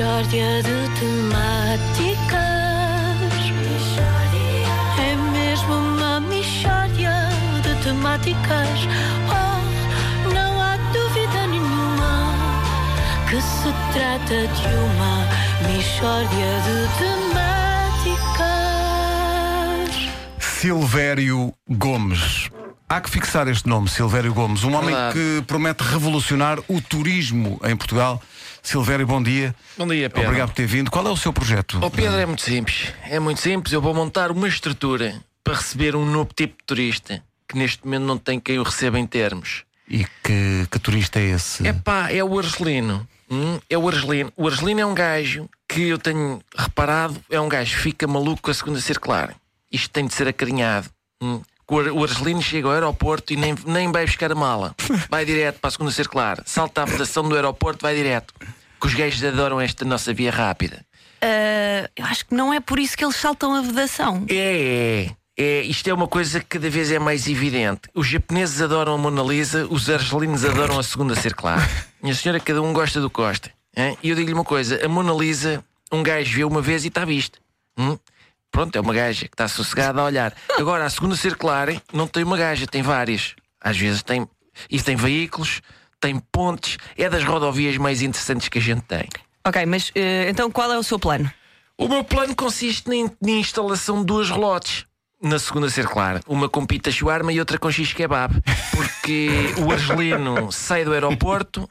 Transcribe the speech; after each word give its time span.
Mishória 0.00 0.62
de 0.62 0.88
temáticas. 0.98 2.40
É 4.98 5.14
mesmo 5.30 5.74
uma 5.74 6.20
mishória 6.20 7.28
de 7.62 7.74
temáticas. 7.84 8.88
Oh, 9.28 9.60
não 10.32 10.58
há 10.58 10.78
dúvida 10.94 11.46
nenhuma 11.48 12.32
que 13.28 13.42
se 13.42 13.70
trata 13.92 14.48
de 14.48 14.68
uma 14.74 15.28
mishória 15.70 16.50
de 16.64 16.88
temáticas. 18.40 20.08
Silvério 20.38 21.52
Gomes. 21.68 22.48
Há 22.88 23.02
que 23.02 23.10
fixar 23.10 23.48
este 23.48 23.68
nome, 23.68 23.90
Silvério 23.90 24.32
Gomes, 24.32 24.64
um 24.64 24.74
homem 24.74 24.94
Verdade. 24.94 25.12
que 25.12 25.42
promete 25.46 25.84
revolucionar 25.84 26.58
o 26.68 26.80
turismo 26.80 27.60
em 27.62 27.76
Portugal. 27.76 28.22
Silvério, 28.62 29.06
bom 29.06 29.22
dia. 29.22 29.54
Bom 29.76 29.86
dia, 29.88 30.08
Pedro. 30.10 30.28
Obrigado 30.28 30.48
por 30.50 30.54
ter 30.54 30.66
vindo. 30.66 30.90
Qual 30.90 31.06
é 31.06 31.10
o 31.10 31.16
seu 31.16 31.32
projeto? 31.32 31.78
O 31.84 31.90
Pedro 31.90 32.16
é 32.16 32.26
muito 32.26 32.42
simples. 32.42 32.92
É 33.04 33.18
muito 33.18 33.40
simples. 33.40 33.72
Eu 33.72 33.80
vou 33.80 33.94
montar 33.94 34.30
uma 34.30 34.46
estrutura 34.48 35.14
para 35.42 35.54
receber 35.54 35.96
um 35.96 36.04
novo 36.04 36.30
tipo 36.34 36.54
de 36.58 36.64
turista 36.66 37.22
que 37.48 37.56
neste 37.58 37.84
momento 37.84 38.04
não 38.04 38.18
tem 38.18 38.38
quem 38.38 38.58
o 38.58 38.62
receba 38.62 38.98
em 38.98 39.06
termos. 39.06 39.64
E 39.88 40.04
que, 40.22 40.66
que 40.70 40.78
turista 40.78 41.18
é 41.18 41.30
esse? 41.30 41.66
É 41.66 41.72
pá, 41.72 42.10
é 42.12 42.22
o 42.22 42.38
Argelino. 42.38 43.06
Hum, 43.28 43.58
é 43.68 43.76
o 43.76 43.88
Argelino. 43.88 44.32
O 44.36 44.46
Argelino 44.46 44.80
é 44.80 44.86
um 44.86 44.94
gajo 44.94 45.48
que 45.68 45.88
eu 45.88 45.98
tenho 45.98 46.40
reparado, 46.56 47.20
é 47.30 47.40
um 47.40 47.48
gajo 47.48 47.74
que 47.76 47.82
fica 47.82 48.06
maluco 48.06 48.42
com 48.42 48.50
a 48.50 48.54
segunda 48.54 48.80
circular. 48.80 49.34
Isto 49.72 49.90
tem 49.90 50.06
de 50.06 50.14
ser 50.14 50.28
acarinhado. 50.28 50.88
Hum. 51.20 51.40
O 51.68 51.78
Ar- 51.78 51.92
O 51.92 52.02
Argelino 52.04 52.42
chega 52.42 52.66
ao 52.68 52.72
aeroporto 52.74 53.32
e 53.32 53.36
nem, 53.36 53.54
nem 53.66 53.90
vai 53.90 54.04
buscar 54.06 54.30
a 54.30 54.34
mala. 54.34 54.74
Vai 55.08 55.24
direto 55.24 55.58
para 55.60 55.68
a 55.68 55.70
segunda 55.70 55.90
circular. 55.92 56.40
Salta 56.46 56.82
a 56.82 56.84
vedação 56.84 57.28
do 57.28 57.34
aeroporto, 57.34 57.82
vai 57.82 57.94
direto. 57.94 58.32
Que 58.80 58.86
os 58.86 58.94
gajos 58.94 59.22
adoram 59.22 59.60
esta 59.60 59.84
nossa 59.84 60.12
via 60.12 60.30
rápida. 60.30 60.84
Ah, 61.20 61.88
eu 61.94 62.04
acho 62.06 62.26
que 62.26 62.34
não 62.34 62.52
é 62.52 62.60
por 62.60 62.78
isso 62.78 62.96
que 62.96 63.04
eles 63.04 63.16
saltam 63.16 63.54
a 63.54 63.60
vedação. 63.60 64.24
É, 64.28 65.06
é, 65.36 65.42
é. 65.42 65.62
Isto 65.62 65.88
é 65.88 65.94
uma 65.94 66.08
coisa 66.08 66.40
que 66.40 66.46
cada 66.46 66.70
vez 66.70 66.90
é 66.90 66.98
mais 66.98 67.26
evidente. 67.28 67.82
Os 67.94 68.06
japoneses 68.06 68.60
adoram 68.60 68.94
a 68.94 68.98
Mona 68.98 69.22
Lisa, 69.22 69.66
os 69.70 69.88
argelinos 69.90 70.44
adoram 70.44 70.78
a 70.78 70.82
segunda 70.82 71.14
circular. 71.14 71.58
Minha 72.02 72.14
senhora, 72.14 72.40
cada 72.40 72.62
um 72.62 72.72
gosta 72.72 73.00
do 73.00 73.10
que 73.10 73.16
gosta. 73.16 73.50
hein? 73.76 73.96
E 74.02 74.08
eu 74.10 74.16
digo-lhe 74.16 74.34
uma 74.34 74.44
coisa: 74.44 74.84
a 74.84 74.88
Mona 74.88 75.12
Lisa, 75.12 75.62
um 75.92 76.02
gajo 76.02 76.34
vê 76.34 76.44
uma 76.44 76.62
vez 76.62 76.84
e 76.84 76.88
está 76.88 77.04
vista. 77.04 77.38
Hum? 77.78 77.98
Pronto, 78.50 78.74
é 78.76 78.80
uma 78.80 78.92
gaja 78.94 79.28
que 79.28 79.34
está 79.34 79.46
sossegada 79.46 80.00
a 80.00 80.04
olhar. 80.04 80.34
Agora, 80.58 80.84
a 80.84 80.90
segunda 80.90 81.14
circular 81.14 81.68
não 81.92 82.06
tem 82.08 82.24
uma 82.24 82.36
gaja, 82.36 82.66
tem 82.66 82.82
várias. 82.82 83.34
Às 83.60 83.76
vezes 83.76 84.02
tem. 84.02 84.26
E 84.68 84.80
tem 84.82 84.96
veículos, 84.96 85.60
tem 86.00 86.18
pontes, 86.32 86.78
é 86.96 87.08
das 87.08 87.24
rodovias 87.24 87.76
mais 87.76 88.02
interessantes 88.02 88.48
que 88.48 88.58
a 88.58 88.62
gente 88.62 88.82
tem. 88.82 89.08
Ok, 89.46 89.64
mas 89.66 89.90
eh, 89.94 90.28
então 90.28 90.50
qual 90.50 90.72
é 90.72 90.78
o 90.78 90.82
seu 90.82 90.98
plano? 90.98 91.30
O 91.78 91.88
meu 91.88 92.04
plano 92.04 92.34
consiste 92.36 92.88
na, 92.88 92.94
in- 92.96 93.10
na 93.22 93.30
instalação 93.32 94.00
de 94.00 94.04
duas 94.06 94.28
relotes 94.30 94.84
na 95.22 95.38
segunda 95.38 95.68
circular. 95.68 96.20
Uma 96.26 96.48
com 96.48 96.64
pita 96.66 96.90
shawarma 96.90 97.32
e 97.32 97.38
outra 97.38 97.58
com 97.58 97.70
x 97.70 97.92
kebab. 97.92 98.34
Porque 98.70 99.28
o 99.58 99.70
argelino 99.70 100.50
sai 100.52 100.84
do 100.84 100.92
aeroporto 100.92 101.68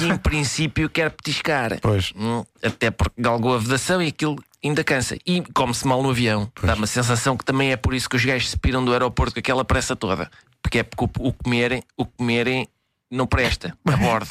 e, 0.00 0.04
em 0.06 0.16
princípio, 0.16 0.88
quer 0.88 1.10
petiscar. 1.10 1.78
Pois. 1.80 2.12
Hum, 2.16 2.44
Até 2.62 2.90
porque 2.90 3.20
galgou 3.20 3.54
a 3.54 3.58
vedação 3.58 4.02
e 4.02 4.08
aquilo 4.08 4.36
ainda 4.64 4.82
cansa. 4.82 5.16
E 5.26 5.42
come-se 5.54 5.86
mal 5.86 6.02
no 6.02 6.10
avião. 6.10 6.50
Dá 6.62 6.74
uma 6.74 6.86
sensação 6.86 7.36
que 7.36 7.44
também 7.44 7.70
é 7.72 7.76
por 7.76 7.94
isso 7.94 8.08
que 8.08 8.16
os 8.16 8.24
gajos 8.24 8.50
se 8.50 8.58
piram 8.58 8.84
do 8.84 8.92
aeroporto 8.92 9.34
com 9.34 9.40
aquela 9.40 9.64
pressa 9.64 9.94
toda. 9.94 10.28
Porque 10.62 10.78
é 10.78 10.82
porque 10.82 11.04
o, 11.04 11.28
o 11.28 11.32
comerem, 11.32 11.82
o 11.96 12.04
comerem 12.06 12.66
não 13.14 13.26
presta 13.26 13.76
a 13.84 13.96
bordo. 13.96 14.28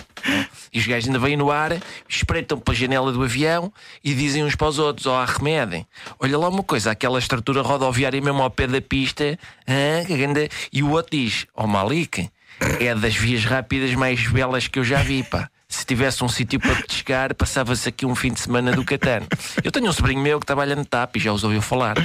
E 0.71 0.79
os 0.79 0.87
gajos 0.87 1.07
ainda 1.07 1.19
vêm 1.19 1.37
no 1.37 1.51
ar, 1.51 1.71
espreitam 2.07 2.59
pela 2.59 2.75
janela 2.75 3.11
do 3.11 3.23
avião 3.23 3.71
e 4.03 4.13
dizem 4.13 4.43
uns 4.43 4.55
para 4.55 4.67
os 4.67 4.79
outros: 4.79 5.05
Ó, 5.05 5.21
arremedem. 5.21 5.85
Olha 6.19 6.37
lá 6.37 6.49
uma 6.49 6.63
coisa, 6.63 6.91
aquela 6.91 7.19
estrutura 7.19 7.61
rodoviária 7.61 8.21
mesmo 8.21 8.41
ao 8.41 8.49
pé 8.49 8.67
da 8.67 8.81
pista. 8.81 9.37
grande-" 10.07 10.49
E 10.71 10.83
o 10.83 10.91
outro 10.91 11.17
diz: 11.17 11.45
Ó, 11.55 11.65
Malik, 11.67 12.29
é 12.79 12.93
das 12.95 13.15
vias 13.15 13.45
rápidas 13.45 13.93
mais 13.95 14.27
belas 14.27 14.67
que 14.67 14.79
eu 14.79 14.83
já 14.83 14.97
vi, 14.97 15.23
pá. 15.23 15.49
Se 15.67 15.85
tivesse 15.85 16.23
um 16.23 16.29
sítio 16.29 16.59
para 16.59 16.75
petiscar, 16.75 17.33
passava-se 17.33 17.89
aqui 17.89 18.05
um 18.05 18.13
fim 18.13 18.31
de 18.31 18.39
semana 18.39 18.71
do 18.71 18.85
Catano. 18.85 19.25
Eu 19.63 19.71
tenho 19.71 19.89
um 19.89 19.93
sobrinho 19.93 20.21
meu 20.21 20.39
que 20.39 20.45
trabalha 20.45 20.75
no 20.75 20.85
TAP 20.85 21.15
e 21.15 21.19
já 21.19 21.33
os 21.33 21.43
ouviu 21.43 21.63
falar. 21.63 21.95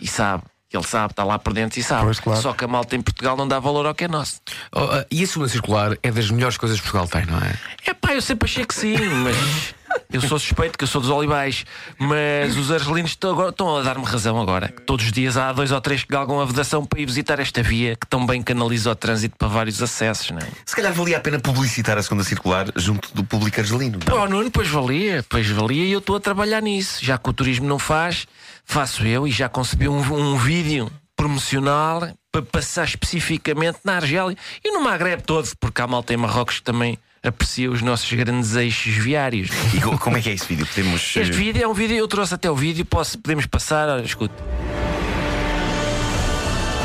E 0.00 0.06
sabe. 0.06 0.44
Ele 0.72 0.82
sabe, 0.82 1.12
está 1.12 1.24
lá 1.24 1.38
por 1.38 1.54
dentro 1.54 1.80
e 1.80 1.82
sabe. 1.82 2.04
Pois, 2.04 2.20
claro. 2.20 2.42
Só 2.42 2.52
que 2.52 2.64
a 2.64 2.68
malta 2.68 2.94
em 2.94 3.00
Portugal 3.00 3.36
não 3.36 3.48
dá 3.48 3.58
valor 3.58 3.86
ao 3.86 3.94
que 3.94 4.04
é 4.04 4.08
nosso. 4.08 4.40
Oh, 4.70 4.80
ah, 4.80 5.06
e 5.10 5.22
a 5.22 5.26
segunda 5.26 5.48
circular 5.48 5.96
é 6.02 6.10
das 6.10 6.30
melhores 6.30 6.58
coisas 6.58 6.78
que 6.78 6.90
Portugal 6.90 7.08
tem, 7.08 7.24
não 7.30 7.38
é? 7.38 7.54
É 7.86 7.94
pá, 7.94 8.14
eu 8.14 8.20
sempre 8.20 8.46
achei 8.46 8.66
que 8.66 8.74
sim, 8.74 8.96
mas 8.96 9.74
eu 10.12 10.20
sou 10.20 10.38
suspeito 10.38 10.78
que 10.78 10.84
eu 10.84 10.88
sou 10.88 11.00
dos 11.00 11.10
olivais. 11.10 11.64
Mas 11.98 12.56
os 12.56 12.70
argelinos 12.70 13.10
estão, 13.10 13.76
a 13.76 13.82
dar-me 13.82 14.04
razão 14.04 14.40
agora. 14.40 14.68
Todos 14.86 15.06
os 15.06 15.12
dias 15.12 15.36
há 15.36 15.52
dois 15.52 15.70
ou 15.70 15.80
três 15.80 16.02
que 16.02 16.12
galgam 16.12 16.40
a 16.40 16.44
vedação 16.44 16.84
para 16.84 17.00
ir 17.00 17.06
visitar 17.06 17.38
esta 17.40 17.62
via 17.62 17.96
que 17.96 18.06
tão 18.06 18.24
bem 18.24 18.42
canaliza 18.42 18.90
o 18.90 18.94
trânsito 18.94 19.36
para 19.36 19.48
vários 19.48 19.82
acessos, 19.82 20.30
não 20.30 20.38
é? 20.38 20.48
Se 20.64 20.74
calhar 20.74 20.92
valia 20.92 21.18
a 21.18 21.20
pena 21.20 21.38
publicitar 21.38 21.98
a 21.98 22.02
segunda 22.02 22.24
circular 22.24 22.66
junto 22.76 23.14
do 23.14 23.22
público 23.24 23.60
argelino. 23.60 23.98
não? 23.98 24.16
Pô, 24.16 24.26
Nuno, 24.26 24.50
pois 24.50 24.68
valia, 24.68 25.24
pois 25.28 25.48
valia 25.48 25.84
e 25.84 25.92
eu 25.92 25.98
estou 25.98 26.16
a 26.16 26.20
trabalhar 26.20 26.62
nisso. 26.62 27.04
Já 27.04 27.18
que 27.18 27.28
o 27.28 27.32
turismo 27.32 27.66
não 27.66 27.78
faz, 27.78 28.26
faço 28.64 29.06
eu 29.06 29.26
e 29.26 29.30
já 29.30 29.48
concebi 29.48 29.88
um, 29.88 29.98
um 29.98 30.36
vídeo 30.36 30.90
promocional 31.16 32.08
para 32.30 32.42
passar 32.42 32.84
especificamente 32.84 33.80
na 33.84 33.96
Argélia 33.96 34.36
e 34.64 34.70
no 34.70 34.80
Magreb 34.80 35.22
todo, 35.22 35.48
porque 35.58 35.82
há 35.82 35.86
malta 35.86 36.14
em 36.14 36.16
Marrocos 36.16 36.58
que 36.58 36.62
também 36.64 36.98
aprecia 37.28 37.70
os 37.70 37.82
nossos 37.82 38.10
grandes 38.12 38.54
eixos 38.54 38.94
viários. 38.94 39.50
E 39.74 39.80
co- 39.80 39.98
como 39.98 40.16
é 40.16 40.20
que 40.20 40.28
é 40.30 40.32
esse 40.32 40.46
vídeo? 40.46 40.66
Podemos. 40.66 41.00
Este 41.16 41.20
eh, 41.20 41.24
vídeo 41.30 41.62
é 41.62 41.68
um 41.68 41.74
vídeo, 41.74 41.96
eu 41.96 42.08
trouxe 42.08 42.34
até 42.34 42.50
o 42.50 42.54
vídeo, 42.56 42.84
posso, 42.84 43.18
podemos 43.18 43.46
passar, 43.46 43.88
olha, 43.88 44.02
escute. 44.04 44.34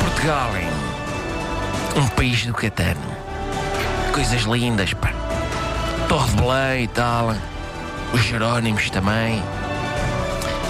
Portugal, 0.02 0.52
hein? 0.58 0.68
um 1.96 2.08
país 2.10 2.46
do 2.46 2.54
Catano. 2.54 3.00
Coisas 4.14 4.42
lindas, 4.44 4.94
pá. 4.94 5.12
Torre 6.08 6.30
de 6.32 6.36
Belém 6.42 6.84
e 6.84 6.88
tal. 6.88 7.36
Os 8.14 8.22
Jerónimos 8.22 8.90
também. 8.90 9.42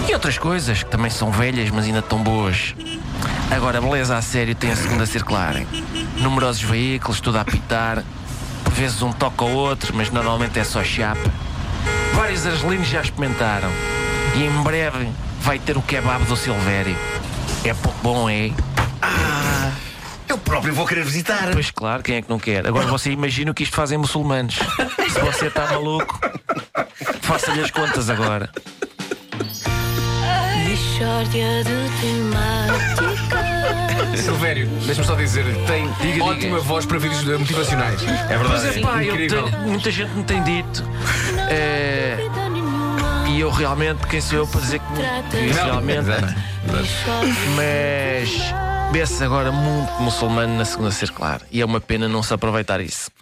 E 0.07 0.13
outras 0.13 0.37
coisas 0.37 0.83
que 0.83 0.89
também 0.89 1.09
são 1.09 1.31
velhas, 1.31 1.69
mas 1.69 1.85
ainda 1.85 2.01
tão 2.01 2.19
boas. 2.21 2.75
Agora, 3.51 3.79
beleza 3.81 4.17
a 4.17 4.21
sério 4.21 4.55
tem 4.55 4.71
a 4.71 4.75
segunda 4.75 5.05
circular. 5.05 5.55
Numerosos 6.17 6.61
veículos, 6.61 7.19
tudo 7.21 7.37
a 7.37 7.41
apitar. 7.41 8.03
Por 8.63 8.73
vezes 8.73 9.01
um 9.01 9.11
toca 9.11 9.43
ao 9.45 9.51
outro, 9.51 9.93
mas 9.95 10.09
normalmente 10.09 10.59
é 10.59 10.63
só 10.63 10.83
chapa. 10.83 11.31
Vários 12.13 12.45
argelinos 12.45 12.87
já 12.87 13.01
experimentaram. 13.01 13.69
E 14.35 14.43
em 14.43 14.63
breve 14.63 15.09
vai 15.41 15.59
ter 15.59 15.77
o 15.77 15.81
kebab 15.81 16.23
do 16.25 16.35
Silvério. 16.35 16.97
É 17.63 17.73
pouco 17.73 17.97
bom, 18.01 18.29
é? 18.29 18.51
Eu 20.27 20.37
próprio 20.37 20.73
vou 20.73 20.85
querer 20.85 21.03
visitar. 21.03 21.49
Pois 21.51 21.69
claro, 21.69 22.01
quem 22.01 22.15
é 22.15 22.21
que 22.21 22.29
não 22.29 22.39
quer? 22.39 22.65
Agora 22.67 22.87
você 22.87 23.11
imagina 23.11 23.51
o 23.51 23.53
que 23.53 23.63
isto 23.63 23.75
fazem 23.75 23.97
muçulmanos. 23.97 24.59
Se 25.11 25.19
você 25.19 25.47
está 25.47 25.67
maluco, 25.67 26.19
faça-lhe 27.21 27.61
as 27.61 27.69
contas 27.69 28.09
agora. 28.09 28.49
Mishória 30.65 31.63
de 31.63 31.89
temáticas. 32.01 33.12
Silvério, 34.17 34.67
deixa-me 34.85 35.07
só 35.07 35.15
dizer, 35.15 35.43
tem 35.67 35.89
Diga, 36.01 36.23
ótima 36.23 36.57
diga. 36.57 36.59
voz 36.61 36.85
para 36.85 36.97
vídeos 36.99 37.23
motivacionais. 37.39 38.01
É 38.03 38.37
Mas 38.37 38.61
verdade. 38.61 38.79
é 38.79 38.81
pá, 38.81 39.03
eu 39.03 39.13
Incrível. 39.13 39.43
tenho- 39.49 39.61
muita 39.63 39.91
gente 39.91 40.11
me 40.11 40.23
tem 40.23 40.43
dito. 40.43 40.83
é, 41.49 42.17
e 43.29 43.39
eu 43.39 43.49
realmente, 43.49 44.05
quem 44.07 44.21
sou 44.21 44.39
eu 44.39 44.47
para 44.47 44.61
dizer 44.61 44.79
que, 44.79 45.37
que 45.37 45.53
Não, 45.55 45.63
realmente. 45.65 45.99
exato. 45.99 46.35
Mas 47.55 48.53
vê-se 48.91 49.23
agora 49.23 49.51
muito 49.51 49.91
muçulmano 50.01 50.55
na 50.57 50.65
segunda 50.65 50.91
circular. 50.91 51.41
E 51.51 51.61
é 51.61 51.65
uma 51.65 51.81
pena 51.81 52.07
não 52.07 52.21
se 52.23 52.33
aproveitar 52.33 52.79
isso. 52.81 53.09